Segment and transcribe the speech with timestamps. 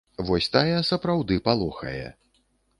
[0.29, 2.07] Вось тая сапраўды палохае.